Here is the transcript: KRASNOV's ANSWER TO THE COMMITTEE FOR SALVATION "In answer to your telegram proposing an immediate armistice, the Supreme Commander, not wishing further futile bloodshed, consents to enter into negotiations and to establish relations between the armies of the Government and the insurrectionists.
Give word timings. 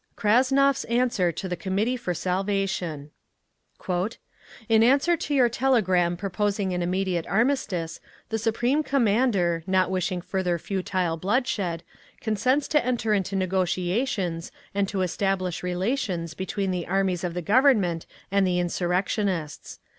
KRASNOV's 0.15 0.83
ANSWER 0.85 1.31
TO 1.31 1.47
THE 1.47 1.55
COMMITTEE 1.55 1.95
FOR 1.95 2.15
SALVATION 2.15 3.11
"In 4.67 4.81
answer 4.83 5.15
to 5.15 5.33
your 5.35 5.47
telegram 5.47 6.17
proposing 6.17 6.73
an 6.73 6.81
immediate 6.81 7.27
armistice, 7.27 7.99
the 8.29 8.39
Supreme 8.39 8.81
Commander, 8.81 9.63
not 9.67 9.91
wishing 9.91 10.19
further 10.19 10.57
futile 10.57 11.17
bloodshed, 11.17 11.83
consents 12.19 12.67
to 12.69 12.83
enter 12.83 13.13
into 13.13 13.35
negotiations 13.35 14.51
and 14.73 14.87
to 14.87 15.03
establish 15.03 15.61
relations 15.61 16.33
between 16.33 16.71
the 16.71 16.87
armies 16.87 17.23
of 17.23 17.35
the 17.35 17.41
Government 17.43 18.07
and 18.31 18.47
the 18.47 18.57
insurrectionists. 18.57 19.77